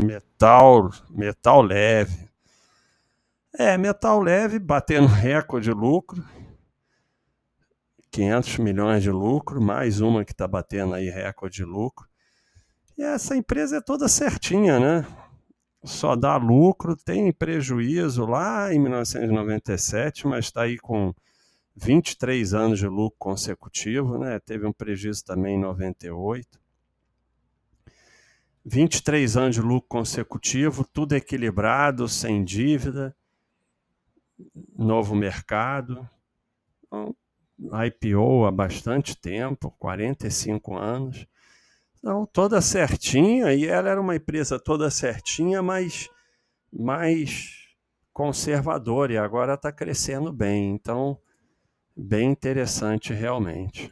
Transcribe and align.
Metal, 0.00 0.90
metal 1.10 1.60
leve. 1.60 2.28
É, 3.58 3.76
metal 3.76 4.20
leve 4.20 4.58
batendo 4.58 5.06
recorde 5.12 5.66
de 5.66 5.72
lucro. 5.72 6.24
500 8.10 8.58
milhões 8.58 9.02
de 9.02 9.10
lucro, 9.10 9.60
mais 9.60 10.00
uma 10.00 10.24
que 10.24 10.32
está 10.32 10.46
batendo 10.46 10.94
aí 10.94 11.08
recorde 11.08 11.56
de 11.56 11.64
lucro. 11.64 12.06
E 12.96 13.02
essa 13.02 13.36
empresa 13.36 13.78
é 13.78 13.80
toda 13.80 14.08
certinha, 14.08 14.78
né? 14.78 15.06
Só 15.84 16.14
dá 16.14 16.36
lucro, 16.36 16.94
tem 16.94 17.32
prejuízo 17.32 18.24
lá 18.24 18.72
em 18.72 18.78
1997, 18.78 20.26
mas 20.26 20.46
está 20.46 20.62
aí 20.62 20.78
com 20.78 21.14
23 21.74 22.54
anos 22.54 22.78
de 22.78 22.86
lucro 22.86 23.16
consecutivo, 23.18 24.18
né? 24.18 24.38
Teve 24.40 24.66
um 24.66 24.72
prejuízo 24.72 25.24
também 25.24 25.56
em 25.56 25.60
98. 25.60 26.60
23 28.64 29.36
anos 29.36 29.56
de 29.56 29.62
lucro 29.62 29.88
consecutivo, 29.88 30.84
tudo 30.84 31.14
equilibrado, 31.14 32.08
sem 32.08 32.44
dívida, 32.44 33.14
novo 34.76 35.14
mercado. 35.14 36.08
Então, 36.86 37.14
IPO 37.86 38.46
há 38.46 38.50
bastante 38.50 39.16
tempo, 39.16 39.70
45 39.78 40.76
anos. 40.76 41.26
Então, 41.98 42.26
toda 42.26 42.60
certinha, 42.60 43.54
e 43.54 43.64
ela 43.64 43.88
era 43.88 44.00
uma 44.00 44.16
empresa 44.16 44.58
toda 44.58 44.90
certinha, 44.90 45.62
mas 45.62 46.08
mais 46.72 47.62
conservadora, 48.12 49.12
e 49.12 49.18
agora 49.18 49.54
está 49.54 49.72
crescendo 49.72 50.32
bem. 50.32 50.70
Então, 50.70 51.18
bem 51.96 52.30
interessante 52.30 53.12
realmente. 53.12 53.90